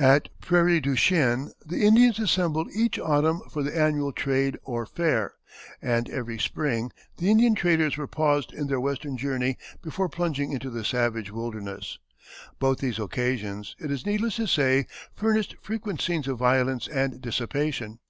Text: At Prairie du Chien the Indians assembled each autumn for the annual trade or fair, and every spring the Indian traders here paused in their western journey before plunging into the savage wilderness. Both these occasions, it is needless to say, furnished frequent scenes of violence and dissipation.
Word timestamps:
At 0.00 0.28
Prairie 0.40 0.80
du 0.80 0.96
Chien 0.96 1.52
the 1.64 1.84
Indians 1.86 2.18
assembled 2.18 2.68
each 2.74 2.98
autumn 2.98 3.42
for 3.48 3.62
the 3.62 3.78
annual 3.78 4.10
trade 4.10 4.58
or 4.64 4.84
fair, 4.84 5.34
and 5.80 6.08
every 6.10 6.36
spring 6.36 6.90
the 7.18 7.30
Indian 7.30 7.54
traders 7.54 7.94
here 7.94 8.08
paused 8.08 8.52
in 8.52 8.66
their 8.66 8.80
western 8.80 9.16
journey 9.16 9.56
before 9.80 10.08
plunging 10.08 10.50
into 10.50 10.68
the 10.68 10.84
savage 10.84 11.30
wilderness. 11.30 12.00
Both 12.58 12.78
these 12.78 12.98
occasions, 12.98 13.76
it 13.78 13.92
is 13.92 14.04
needless 14.04 14.34
to 14.34 14.48
say, 14.48 14.88
furnished 15.14 15.54
frequent 15.62 16.00
scenes 16.00 16.26
of 16.26 16.38
violence 16.40 16.88
and 16.88 17.20
dissipation. 17.20 18.00